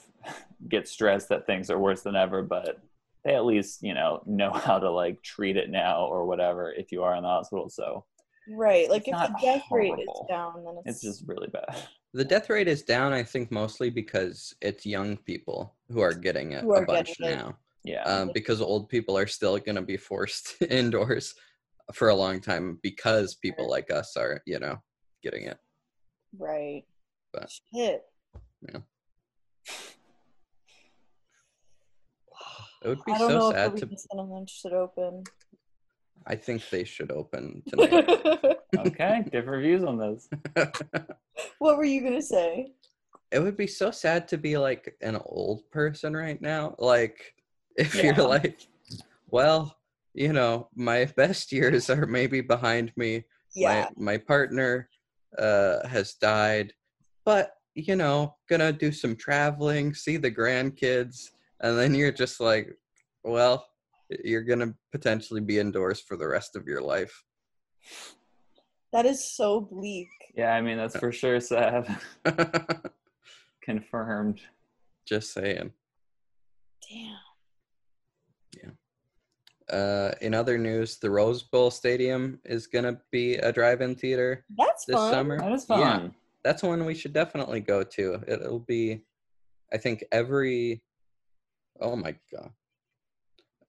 [0.69, 2.81] get stressed that things are worse than ever, but
[3.25, 6.93] they at least you know know how to like treat it now or whatever if
[6.93, 7.69] you are in the hospital.
[7.69, 8.05] So
[8.51, 8.89] Right.
[8.89, 11.77] Like It's if the not death rate is down, then it's, it's just really bad.
[12.15, 16.53] The death rate is down, I think, mostly because it's young people who are getting
[16.53, 17.17] it Who are a bunch it.
[17.21, 17.59] now.
[17.85, 21.35] Yeah, um, because old people are still going to be forced indoors
[21.93, 24.79] for a long time because people like us are, you know,
[25.23, 25.59] getting it.
[26.39, 26.85] right.
[27.33, 28.03] But- Shit.
[32.81, 33.87] It would be I don't so know sad if to.
[33.87, 35.25] the Cinnamon should open.
[36.29, 38.09] I think they should open tonight.
[38.79, 40.29] okay, different views on this.
[41.59, 42.73] what were you gonna say?
[43.31, 46.75] it would be so sad to be like an old person right now.
[46.79, 47.35] Like,
[47.77, 48.15] if Yeah.
[48.17, 48.67] you're like,
[49.31, 49.77] well,
[50.15, 53.25] you know, my best years are maybe behind me.
[53.55, 53.89] Yeah.
[53.99, 54.89] my, my partner
[55.39, 56.73] uh, has died
[57.29, 61.29] but you know gonna do some traveling see the grandkids
[61.61, 62.75] and then you're just like
[63.23, 63.67] well
[64.25, 67.23] you're gonna potentially be indoors for the rest of your life
[68.95, 70.09] That is so bleak.
[70.35, 71.85] Yeah, I mean that's for sure sad.
[73.61, 74.41] Confirmed.
[75.05, 75.71] just saying
[76.91, 77.27] Damn.
[78.63, 79.77] Yeah.
[79.79, 84.87] Uh, in other news the rose bowl stadium is gonna be a drive-in theater That's
[84.87, 85.13] this fun.
[85.13, 86.09] summer That is Yeah.
[86.43, 86.51] Fun.
[86.51, 88.15] that's one we should definitely go to.
[88.27, 89.03] It, it'll be,
[89.73, 90.83] I think every,
[91.81, 92.51] oh my god,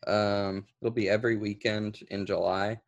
[0.08, 2.80] um, it'll be every weekend in July.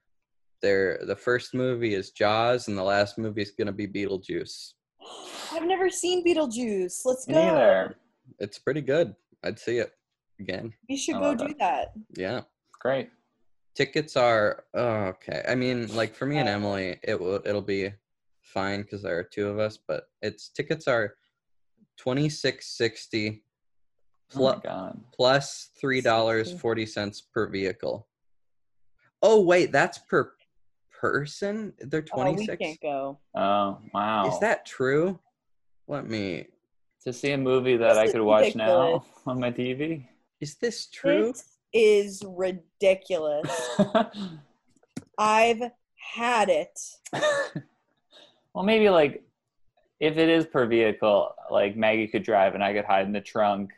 [0.61, 4.73] There, the first movie is Jaws, and the last movie is gonna be Beetlejuice.
[5.51, 7.01] I've never seen Beetlejuice.
[7.05, 7.33] Let's go.
[7.33, 7.95] neither.
[8.39, 9.15] It's pretty good.
[9.43, 9.91] I'd see it
[10.39, 10.71] again.
[10.87, 11.59] We should I go do it.
[11.59, 11.93] that.
[12.15, 12.41] Yeah,
[12.79, 13.09] Great.
[13.75, 15.43] tickets are oh, okay.
[15.47, 17.91] I mean, like for me and Emily, it will it'll be
[18.41, 19.77] fine because there are two of us.
[19.87, 21.15] But it's tickets are
[21.97, 23.43] twenty six sixty.
[24.35, 25.01] Oh my god.
[25.13, 28.07] plus three dollars forty cents per vehicle.
[29.21, 30.33] Oh wait, that's per
[30.99, 31.73] person.
[31.79, 32.59] They're Oh, we 26.
[32.59, 33.19] can't go.
[33.35, 34.27] Oh wow!
[34.27, 35.19] Is that true?
[35.87, 36.47] Let me.
[37.03, 40.05] to see a movie that This I is could watch now on my TV?
[40.39, 41.29] Is this true?
[41.29, 43.49] It is ridiculous.
[45.17, 45.61] I've
[46.13, 46.79] had it.
[48.53, 49.23] well, maybe like
[49.99, 53.21] if it is per vehicle, like Maggie could drive and I could hide in the
[53.21, 53.71] trunk.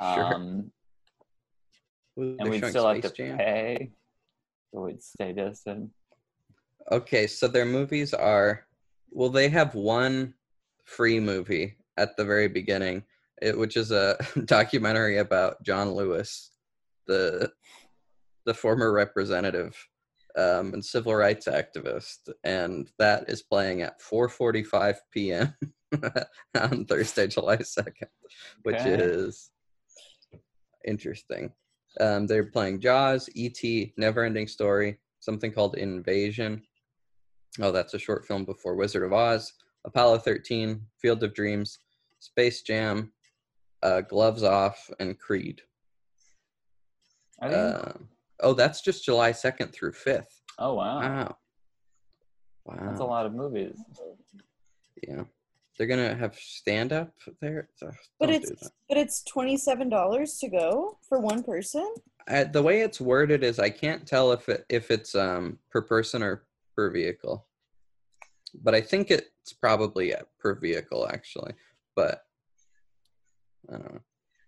[0.00, 0.34] Sure.
[0.34, 0.70] Um,
[2.18, 3.36] Ooh, and we'd still have to Jam.
[3.36, 3.90] pay.
[4.72, 5.90] So we'd stay distant.
[6.90, 8.66] Okay, so their movies are
[9.10, 10.34] well, they have one
[10.84, 13.02] free movie at the very beginning,
[13.42, 16.52] it, which is a documentary about John Lewis,
[17.06, 17.52] the
[18.46, 19.76] the former representative
[20.36, 25.54] um, and civil rights activist, and that is playing at 4:45 p.m.
[26.60, 28.08] on Thursday, July 2nd,
[28.62, 28.94] which Okay.
[28.94, 29.50] is
[30.86, 31.52] interesting.
[31.98, 36.62] Um, they're playing Jaws, E.T., Neverending Story, something called Invasion.
[37.60, 39.52] Oh, that's a short film before Wizard of Oz,
[39.84, 41.78] Apollo 13, Field of Dreams,
[42.20, 43.12] Space Jam,
[43.82, 45.60] uh, Gloves Off, and Creed.
[47.42, 47.76] I think,
[48.42, 50.24] oh, that's just July 2nd through 5th.
[50.58, 51.36] oh wow, Wow.
[52.64, 52.76] Wow.
[52.86, 53.76] that's a lot of movies.
[55.06, 55.22] Yeah.
[55.78, 57.70] They're going to have stand up there.
[57.82, 58.50] Ugh, But it's
[58.86, 61.94] but it's twenty seven dollars to go for one person.
[62.28, 65.80] I, the way it's worded is I can't tell if it if it's um per
[65.80, 66.44] person or
[66.76, 67.46] per vehicle.
[68.62, 71.54] But I think it's probably yeah, per vehicle actually.
[71.96, 72.20] But
[73.70, 74.00] I don't know.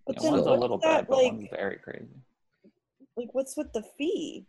[0.07, 1.33] But Yeah, then one's a what's little that bit, but like?
[1.33, 2.09] one's very crazy.
[3.17, 4.47] Like what's with the fee?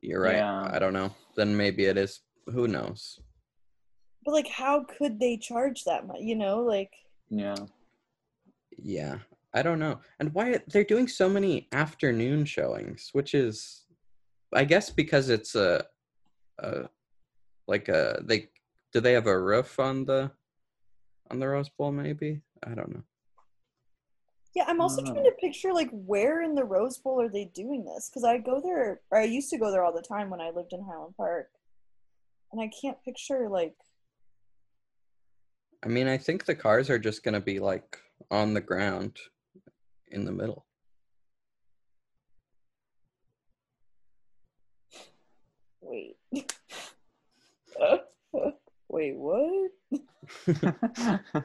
[0.00, 0.36] You're right.
[0.36, 0.68] Yeah.
[0.70, 1.14] I don't know.
[1.36, 2.20] Then maybe it is.
[2.46, 3.18] Who knows?
[4.24, 6.20] But like, how could they charge that much?
[6.20, 6.92] You know, like
[7.30, 7.56] Yeah.
[8.76, 9.18] Yeah.
[9.54, 10.00] I don't know.
[10.20, 13.84] And why they're doing so many afternoon showings, which is
[14.54, 15.84] I guess because it's a
[16.58, 16.88] a
[17.66, 18.48] like a they
[18.92, 20.30] do they have a roof on the
[21.30, 22.40] on the Rose Bowl maybe?
[22.64, 23.02] I don't know.
[24.54, 25.40] Yeah, I'm also trying to ah.
[25.40, 28.08] picture like where in the Rose Bowl are they doing this?
[28.08, 30.50] Because I go there, or I used to go there all the time when I
[30.50, 31.50] lived in Highland Park,
[32.52, 33.74] and I can't picture like.
[35.84, 37.98] I mean, I think the cars are just going to be like
[38.30, 39.16] on the ground
[40.10, 40.64] in the middle.
[45.80, 46.16] Wait.
[48.88, 49.70] Wait, what?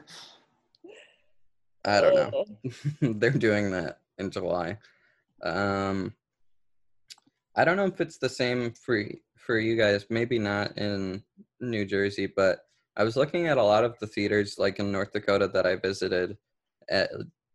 [1.84, 2.44] I don't know.
[2.64, 2.68] Uh,
[3.18, 4.78] They're doing that in July.
[5.42, 6.14] Um
[7.56, 9.04] I don't know if it's the same for
[9.36, 10.06] for you guys.
[10.10, 11.22] Maybe not in
[11.60, 12.60] New Jersey, but
[12.96, 15.76] I was looking at a lot of the theaters like in North Dakota that I
[15.76, 16.36] visited
[16.88, 17.10] at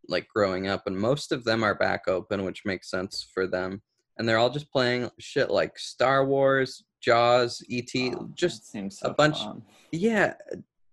[0.08, 3.82] like growing up and most of them are back open, which makes sense for them.
[4.18, 9.12] And they're all just playing shit like Star Wars, Jaws, ET, Oh, just seems a
[9.14, 9.62] bunch- fun.
[9.92, 10.34] yeah,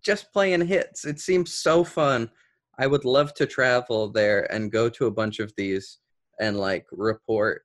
[0.01, 1.03] just playing hits.
[1.05, 2.29] It seems so fun.
[2.79, 5.99] I would love to travel there and go to a bunch of these
[6.39, 7.63] and like report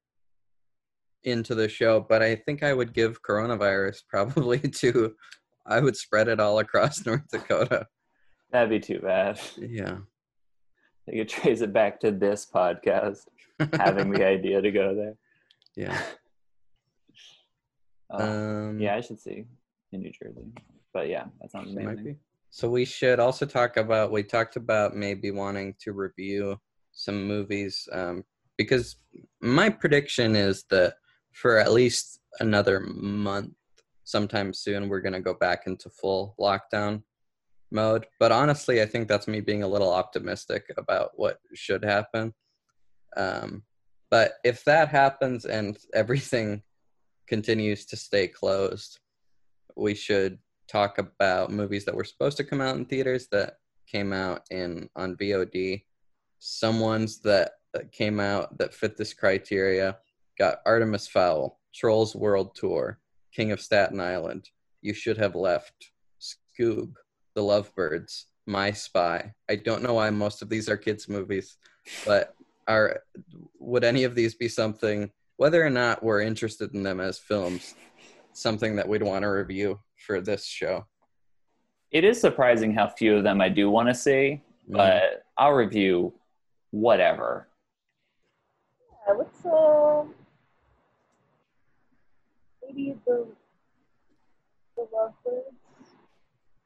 [1.24, 5.14] into the show, but I think I would give coronavirus probably to
[5.66, 7.86] I would spread it all across North Dakota.
[8.50, 9.40] That'd be too bad.
[9.58, 9.98] Yeah.
[11.04, 13.26] They could trace it back to this podcast,
[13.72, 15.16] having the idea to go there.
[15.74, 16.00] yeah.
[18.08, 19.46] Oh, Um yeah, I should see
[19.90, 20.52] in New Jersey.
[20.94, 22.20] But yeah, that sounds amazing.
[22.54, 26.58] So we should also talk about we talked about maybe wanting to review
[26.92, 28.24] some movies um,
[28.58, 28.96] because
[29.40, 30.96] my prediction is that
[31.32, 33.54] for at least another month,
[34.04, 37.02] sometime soon, we're gonna go back into full lockdown
[37.70, 38.04] mode.
[38.20, 42.34] But honestly, I think that's me being a little optimistic about what should happen.
[43.16, 43.62] Um,
[44.10, 46.62] but if that happens and everything
[47.26, 49.00] continues to stay closed,
[49.74, 50.38] we should
[50.68, 54.88] talk about movies that were supposed to come out in theaters that came out in
[54.96, 55.84] on VOD.
[56.38, 59.98] Some ones that, that came out that fit this criteria
[60.38, 62.98] got Artemis Fowl, Trolls World Tour,
[63.34, 64.48] King of Staten Island,
[64.80, 66.94] You Should Have Left, Scoob,
[67.34, 69.32] The Lovebirds, My Spy.
[69.48, 71.58] I don't know why most of these are kids' movies,
[72.04, 72.34] but
[72.68, 73.02] are
[73.58, 77.74] would any of these be something, whether or not we're interested in them as films,
[78.32, 80.86] something that we'd want to review for this show?
[81.90, 84.76] It is surprising how few of them I do want to see, Mm.
[84.76, 86.14] but I'll review
[86.70, 87.48] whatever.
[89.06, 90.04] Yeah, let's uh,
[92.64, 93.26] maybe the
[94.76, 95.56] the Lovebirds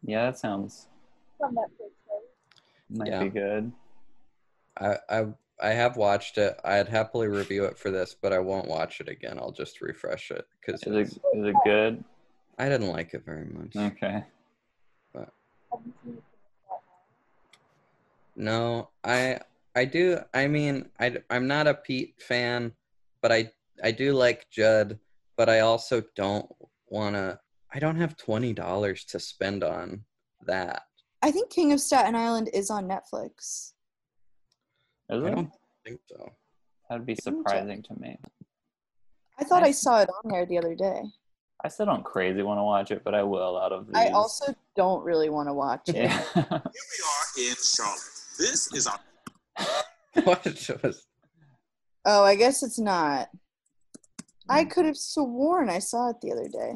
[0.03, 0.89] Yeah, that sounds
[1.39, 2.29] from Netflix, right?
[2.91, 3.23] might Yeah.
[3.25, 3.73] be good.
[4.79, 5.27] I, I
[5.61, 6.59] I have watched it.
[6.65, 9.39] I'd happily review it for this, but I won't watch it again.
[9.39, 12.05] I'll just refresh it because Is it is it good?
[12.59, 13.77] I didn't like it very much.
[13.77, 14.25] Okay.
[18.37, 19.41] No, I
[19.75, 20.19] I do.
[20.35, 22.73] I mean, I I'm not a Pete fan,
[23.23, 23.51] but I
[23.83, 24.99] I do like Judd,
[25.37, 26.47] but I also don't
[26.89, 27.41] want to.
[27.73, 30.05] I don't have twenty dollars to spend on
[30.47, 30.83] that.
[31.23, 33.73] I think King of Staten Island is on Netflix.
[35.11, 35.35] Is I it?
[35.35, 35.51] don't
[35.85, 36.33] think so.
[36.89, 37.49] That'd be Let me check.
[37.49, 38.19] surprising to me.
[39.39, 39.83] I thought I Nice.
[39.83, 41.03] saw it on there the other day.
[41.65, 43.97] I still don't crazy want to watch it, but I will out of these.
[43.97, 45.97] I also don't really want to watch it.
[45.97, 46.23] Yeah.
[46.35, 48.01] Here we are in Charlotte.
[48.39, 49.01] This is our
[50.25, 50.45] what
[50.83, 51.07] was?
[52.05, 53.29] Oh, I guess it's not.
[54.49, 54.69] I hmm.
[54.69, 56.75] could have sworn I saw it the other day.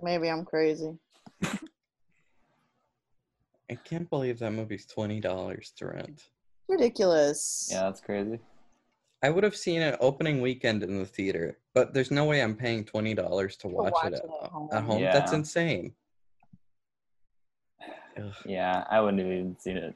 [0.00, 0.96] Maybe I'm crazy.
[3.70, 6.30] I can't believe that movie's twenty dollars to rent.
[6.68, 7.68] Ridiculous.
[7.70, 8.38] yeah, that's crazy.
[9.22, 12.54] I would have seen it opening weekend in the theater, but there's no way I'm
[12.54, 14.68] paying twenty dollars to watch, watch it at, it at home.
[14.72, 15.02] at home.
[15.02, 15.92] That's insane.
[18.18, 18.32] Ugh.
[18.44, 19.94] Yeah, I wouldn't have even seen it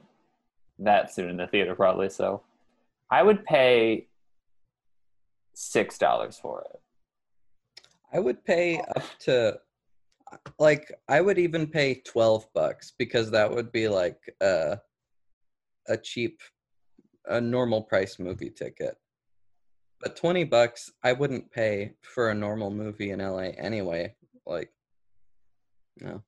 [0.79, 2.09] that soon in the theater, probably.
[2.09, 2.41] So,
[3.09, 4.07] I would pay
[5.53, 6.79] six dollars for it.
[8.13, 8.91] I would pay oh.
[8.95, 9.59] up to
[10.59, 14.79] like I would even pay 12 bucks because that would be like a
[15.87, 16.39] a cheap
[17.25, 18.95] a normal price movie ticket.
[20.01, 24.15] But 20 bucks I wouldn't pay for a normal movie in LA anyway.
[24.45, 24.71] Like
[25.99, 26.21] no.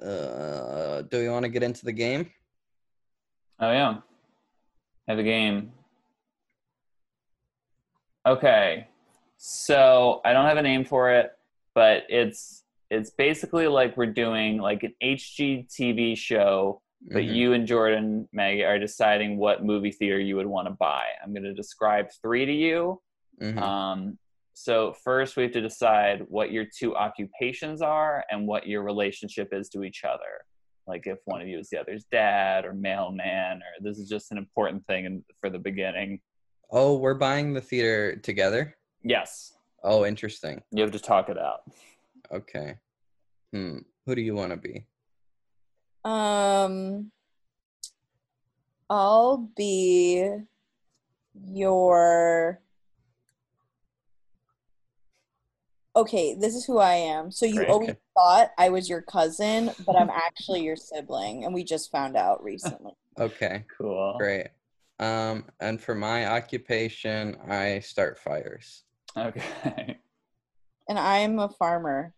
[0.00, 2.30] Uh do we want to get into the game?
[3.60, 3.98] Oh yeah,
[5.06, 5.72] have a game.
[8.26, 8.86] Okay,
[9.36, 11.32] so I don't have a name for it,
[11.74, 16.80] but it's it's basically like we're doing like an HGTV show
[17.10, 17.34] but Mhm.
[17.34, 21.02] you and Jordan, Maggie, are deciding what movie theater you would want to buy.
[21.20, 23.02] I'm going to describe three to you.
[23.40, 23.58] Mhm.
[23.58, 24.18] Um,
[24.52, 29.48] so first, we have to decide what your two occupations are and what your relationship
[29.52, 30.44] is to each other.
[30.86, 34.30] Like if one of you is the other's dad or mailman, or this is just
[34.30, 36.20] an important thing in, for the beginning.
[36.70, 38.76] Oh, we're buying the theater together?
[39.02, 40.62] Yes, Oh, interesting.
[40.70, 41.62] you have to talk it out.
[42.32, 42.76] Okay.
[43.52, 43.78] Hmm.
[44.06, 44.86] Who do you want to be?
[46.04, 47.10] Um,
[48.88, 50.28] I'll be
[51.34, 52.60] your.
[55.94, 57.30] Okay, this is who I am.
[57.30, 57.68] So you Great.
[57.68, 62.16] always thought I was your cousin, but I'm actually your sibling, and we just found
[62.16, 62.92] out recently.
[63.18, 63.64] Okay.
[63.76, 64.16] Cool.
[64.18, 64.48] Great.
[64.98, 68.84] Um, and for my occupation, I start fires.
[69.16, 69.98] Okay.
[70.88, 72.12] And I'm a farmer.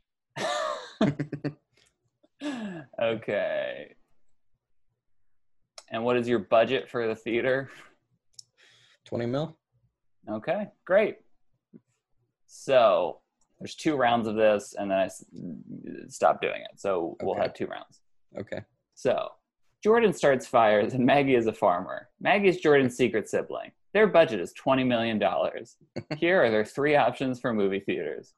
[3.00, 3.94] okay.
[5.90, 7.68] And what is your budget for the theater?
[9.04, 9.56] 20 mil?
[10.28, 11.18] Okay, great.
[12.46, 13.20] So
[13.60, 15.24] there's two rounds of this, and then I s-
[16.08, 16.80] stopped doing it.
[16.80, 17.42] So we'll Okay.
[17.42, 18.00] have two rounds.
[18.38, 18.62] Okay.
[18.94, 19.28] So
[19.82, 22.08] Jordan starts fires, and Maggie is a farmer.
[22.18, 23.72] Maggie is Jordan's secret sibling.
[23.94, 25.22] Their budget is $20 million.
[26.18, 28.34] Here are their three options for movie theaters.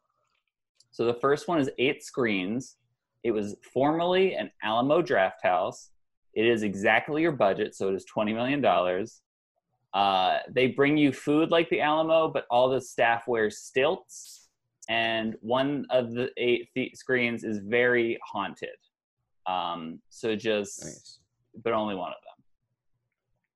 [0.92, 2.77] So the first one is eight screens.
[3.25, 5.88] It was formerly an Alamo Drafthouse.
[6.35, 8.64] It is exactly your budget, so it is $20 million.
[9.95, 14.49] Uh, they bring you food like the Alamo, but all the staff wears stilts.
[14.90, 18.69] And one of the eight th- screens is very haunted.
[19.47, 21.19] Um, so just Nice.
[21.64, 22.36] but only one of them.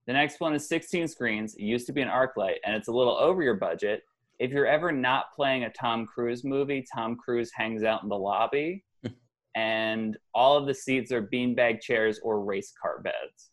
[0.06, 1.54] The next one is 16 screens.
[1.54, 4.02] It used to be an ArcLight, and it's a little over your budget.
[4.38, 8.16] If you're ever not playing a Tom Cruise movie, Tom Cruise hangs out in the
[8.16, 8.84] lobby,
[9.54, 13.50] and all of the seats are beanbag chairs or race car beds.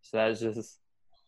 [0.00, 0.78] So that's just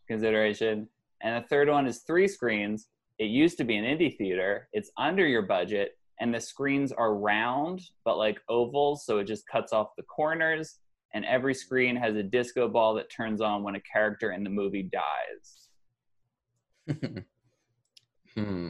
[0.08, 0.88] consideration.
[1.22, 2.88] And the third one is three screens.
[3.18, 4.68] It used to be an indie theater.
[4.72, 9.46] It's under your budget, and the screens are round but like ovals, so it just
[9.46, 10.78] cuts off the corners
[11.14, 14.50] and every screen has a disco ball that turns on when a character in the
[14.50, 15.68] movie dies.
[18.34, 18.68] hmm.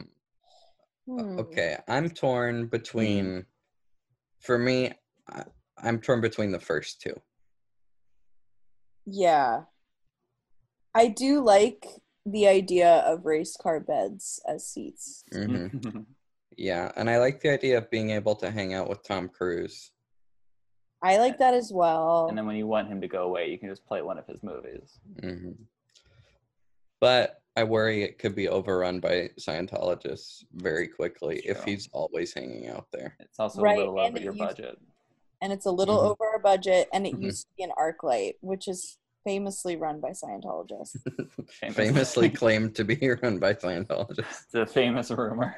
[1.07, 1.39] Hmm.
[1.39, 1.77] Okay.
[1.87, 3.45] I'm torn between,
[4.39, 4.91] for me,
[5.29, 5.43] I,
[5.81, 7.13] I'm torn between the first two.
[9.05, 9.63] Yeah.
[10.93, 11.85] I do like
[12.25, 15.23] the idea of race car beds as seats.
[15.31, 15.67] hmm
[16.57, 16.91] Yeah.
[16.95, 19.91] And I like the idea of being able to hang out with Tom Cruise.
[21.01, 22.27] I like that as well.
[22.29, 24.25] and then when you want him to go away, you can just play one of
[24.27, 24.99] his movies.
[25.21, 25.51] hmm
[26.99, 32.67] But I worry it could be overrun by Scientologists very quickly if he's always hanging
[32.67, 33.15] out there.
[33.19, 34.77] It's also Right, a little and over your used- budget.
[35.41, 36.09] and it's a little Mhm.
[36.11, 37.21] over our budget and it Mhm.
[37.23, 40.95] used to be an ArcLight which is famously run by Scientologists.
[41.73, 44.45] Famously claimed to be run by Scientologists.
[44.45, 45.55] It's a famous rumor.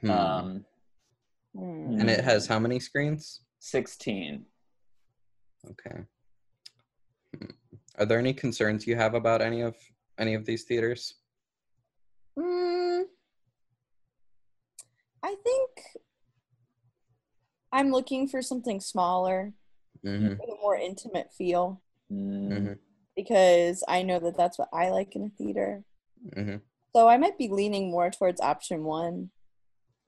[0.00, 0.10] Hmm.
[0.10, 0.64] um,
[1.56, 2.00] Hmm.
[2.00, 3.40] and it has how many screens?
[3.60, 4.44] 16.
[5.70, 6.00] Okay.
[7.36, 7.50] Hmm.
[7.98, 9.74] Are there any concerns you have about any of
[10.18, 11.14] any of these theaters?
[12.38, 13.04] Mm,
[15.22, 15.70] I think
[17.72, 19.52] I'm looking for something smaller,
[20.04, 21.80] hmm with a more intimate feel,
[22.12, 22.72] Mm, hmm
[23.16, 25.84] because I know that that's what I like in a theater.
[26.34, 26.56] hmm
[26.94, 29.30] So I might be leaning more towards option one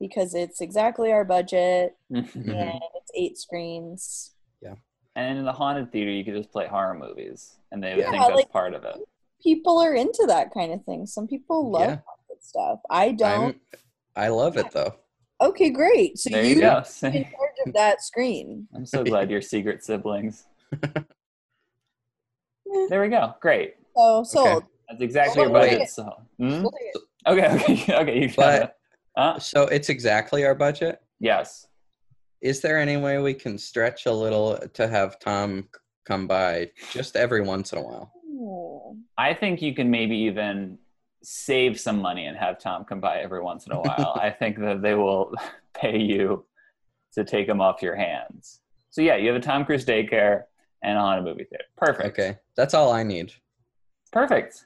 [0.00, 4.32] because it's exactly our budget and it's eight screens.
[4.62, 4.74] Yeah.
[5.16, 8.10] And in the haunted theater, you could just play horror movies, and they would Yeah,
[8.10, 8.96] think that's like- part of it.
[9.42, 11.06] People are into that kind of thing.
[11.06, 11.96] Some people love Yeah.
[12.06, 12.80] haunted stuff.
[12.90, 13.54] I don't.
[13.74, 14.94] I'm, I love it though.
[15.40, 16.18] Okay, great.
[16.18, 16.70] So there you you go.
[16.70, 18.66] are in charge of that screen.
[18.74, 20.44] I'm so glad you're secret siblings.
[22.88, 23.34] There we go.
[23.40, 23.74] Great.
[23.96, 24.64] So sold.
[24.88, 25.72] That's exactly your Well, wait.
[25.78, 25.88] budget.
[25.90, 26.04] So,
[26.38, 26.62] Hmm?
[26.62, 27.02] We'll take it.
[27.26, 28.20] okay, okay, okay.
[28.20, 28.74] You got But- it.
[29.18, 31.02] Uh, So it's exactly our budget.
[31.18, 31.66] yes.
[32.40, 35.68] Is there any way we can stretch a little to have Tom
[36.04, 38.12] come by just every once in a while?
[39.18, 40.78] I think you can maybe even
[41.24, 44.16] save some money and have Tom come by every once in a while.
[44.22, 45.34] I think that they will
[45.74, 46.44] pay you
[47.14, 48.60] to take them off your hands.
[48.90, 50.44] So yeah, you have a Tom Cruise daycare
[50.84, 51.64] and on a haunted movie theater.
[51.76, 52.08] Perfect.
[52.10, 53.32] Okay, that's all I need.
[54.12, 54.64] Perfect.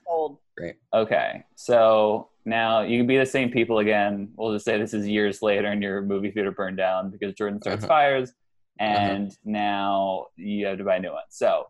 [0.71, 1.07] Sold.
[1.07, 1.45] Okay.
[1.57, 4.29] So now you can be the same people again.
[4.37, 7.61] We'll just say this is years later and your movie theater burned down because Jordan
[7.61, 7.89] starts Uh-huh.
[7.89, 8.33] fires
[8.81, 11.23] and now you have to buy a new one.
[11.31, 11.67] So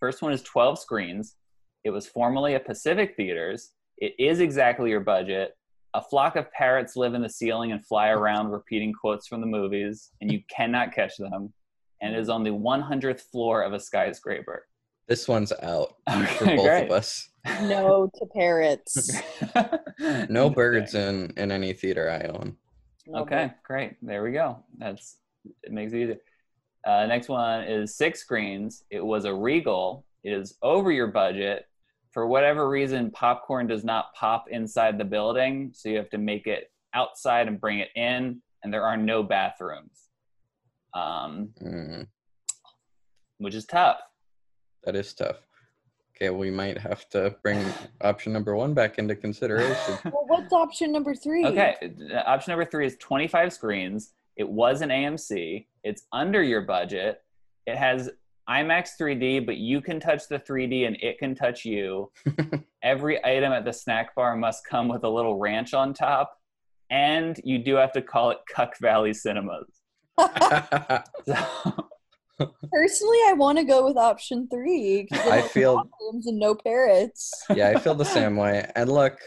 [0.00, 1.36] first one is 12 screens.
[1.84, 3.72] It was formerly a Pacific Theaters.
[3.98, 5.54] It is exactly your budget.
[5.94, 9.46] A flock of parrots live in the ceiling and fly around repeating quotes from the
[9.46, 11.52] movies, and you cannot catch them.
[12.02, 14.66] And it is on the 100th floor of a skyscraper.
[15.08, 15.94] This one's out
[16.36, 16.84] for both great.
[16.84, 17.28] of us.
[17.62, 19.10] No to parrots.
[20.28, 22.56] No birds in in any theater I own.
[23.06, 23.96] No Okay, great.
[24.02, 24.62] There we go.
[24.78, 25.16] That's
[25.62, 26.18] it makes it easier.
[26.86, 28.84] Uh, next one is six screens.
[28.90, 30.04] It was a Regal.
[30.22, 31.66] It is over your budget.
[32.12, 36.46] For whatever reason, popcorn does not pop inside the building, so you have to make
[36.46, 38.40] it outside and bring it in.
[38.62, 40.08] And there are no bathrooms,
[40.94, 42.06] um, Mm,
[43.38, 43.98] which is tough.
[44.84, 45.36] that is tough.
[46.20, 47.64] Okay, we might have to bring
[48.00, 49.98] option number one back into consideration.
[50.04, 51.46] Well, what's option number three?
[51.46, 51.76] Okay,
[52.12, 54.14] uh, option number three is 25 screens.
[54.36, 55.66] It was an AMC.
[55.84, 57.22] It's under your budget.
[57.66, 58.10] It has
[58.48, 62.10] IMAX 3D, but you can touch the 3D and it can touch you.
[62.82, 66.36] Every item at the snack bar must come with a little ranch on top.
[66.90, 69.68] And you do have to call it Cuck Valley Cinemas.
[71.26, 71.87] So,
[72.38, 75.08] Personally, I want to go with option three.
[75.10, 77.32] it I feel bathrooms and no parrots.
[77.54, 78.70] yeah, I feel the same way.
[78.76, 79.18] And look,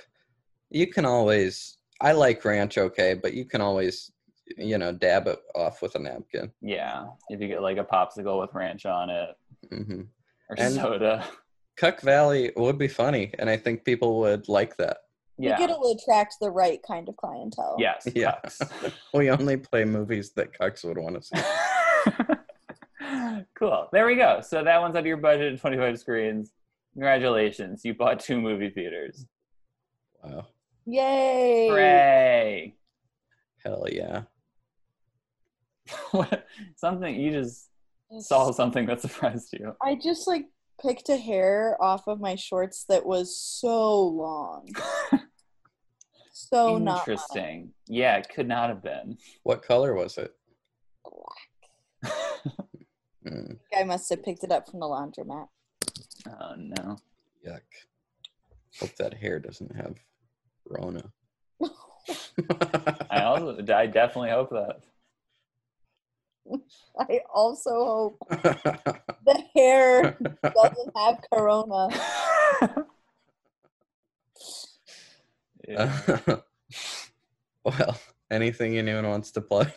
[0.70, 4.12] you can always I like ranch okay, but you can always
[4.57, 6.51] you know dab it off with a napkin.
[6.62, 9.30] yeah, if you get like a popsicle with ranch on it
[9.72, 10.01] mm-hmm.
[10.49, 11.26] or And- soda.
[11.78, 14.97] Cuck Valley would be funny, and I think people would like that.
[15.39, 15.57] Yeah.
[15.57, 17.78] think it'll attract the right kind of clientele.
[17.80, 18.07] Yes.
[18.14, 18.36] Yeah.
[18.45, 18.93] cucks.
[19.14, 22.24] We only play movies that cucks would want to see.
[23.56, 23.88] cool.
[23.92, 24.42] There we go.
[24.42, 26.52] So that one's under your budget, 25 screens.
[26.94, 27.82] Congratulations.
[27.84, 29.26] You bought two movie theaters.
[30.24, 30.48] Wow,
[30.86, 31.68] Yay!
[31.70, 32.76] Hooray.
[33.64, 34.24] hell yeah!
[36.76, 37.70] Something you just
[38.20, 39.76] saw something that surprised you.
[39.82, 40.46] I just like
[40.82, 44.70] picked a hair off of my shorts that was so long.
[46.34, 47.00] so not.
[47.00, 47.72] Interesting.
[47.88, 49.18] Yeah, it could not have been.
[49.44, 50.34] What color was it?
[53.32, 55.48] Mm, I must have picked it up from the laundromat.
[56.28, 56.98] oh no.
[57.48, 57.62] yuck!
[58.80, 59.96] Hope that hair doesn't have
[60.68, 61.12] Rona.
[63.10, 64.82] I also I definitely hope that.
[67.00, 71.90] I also hope the hair doesn't have corona.
[75.68, 76.18] Yeah.
[77.64, 77.98] well,
[78.30, 79.72] anything anyone wants to plug?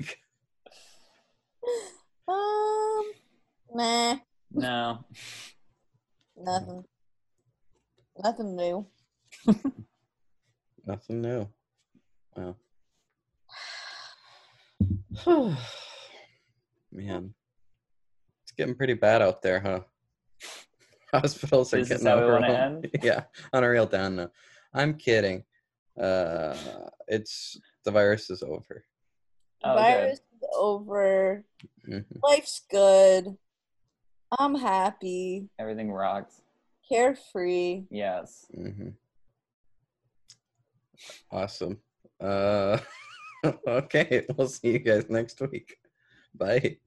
[2.27, 3.13] Um,
[3.75, 4.17] nah,
[4.53, 5.05] No.
[6.37, 6.85] nothing.
[8.23, 8.87] Nothing new.
[10.87, 11.49] Nothing new.
[12.37, 12.57] Wow.
[16.93, 17.35] Man,
[18.45, 19.81] it's getting pretty bad out there, huh?
[21.13, 22.91] Hospitals are This getting how overwhelmed.
[23.03, 24.33] Yeah, on a real down note.
[24.73, 25.45] I'm kidding.
[26.01, 26.57] Uh,
[27.09, 28.85] it's the virus is over.
[29.65, 29.81] Oh, good.
[29.81, 31.45] Virus is over.
[31.89, 32.05] Mhm.
[32.23, 33.37] Life's good.
[34.39, 36.43] I'm happy, Everything rocks.
[36.89, 37.85] carefree.
[37.91, 38.47] Yes.
[38.57, 38.89] Mm-hmm.
[41.31, 41.79] Awesome.
[42.21, 42.79] Uh,
[43.67, 45.77] okay, we'll see you guys next week.
[46.35, 46.79] Bye.